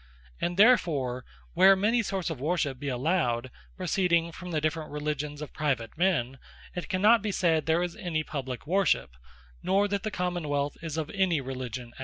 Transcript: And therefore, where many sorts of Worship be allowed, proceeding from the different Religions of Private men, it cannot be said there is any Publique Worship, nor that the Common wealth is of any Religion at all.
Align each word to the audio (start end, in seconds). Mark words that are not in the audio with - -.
And 0.39 0.57
therefore, 0.57 1.23
where 1.53 1.75
many 1.75 2.01
sorts 2.01 2.31
of 2.31 2.41
Worship 2.41 2.79
be 2.79 2.87
allowed, 2.87 3.51
proceeding 3.77 4.31
from 4.31 4.49
the 4.49 4.59
different 4.59 4.89
Religions 4.89 5.43
of 5.43 5.53
Private 5.53 5.95
men, 5.95 6.39
it 6.73 6.89
cannot 6.89 7.21
be 7.21 7.31
said 7.31 7.67
there 7.67 7.83
is 7.83 7.95
any 7.95 8.23
Publique 8.23 8.65
Worship, 8.65 9.11
nor 9.61 9.87
that 9.89 10.01
the 10.01 10.09
Common 10.09 10.47
wealth 10.49 10.75
is 10.81 10.97
of 10.97 11.11
any 11.11 11.39
Religion 11.39 11.89
at 11.89 11.99
all. 11.99 11.99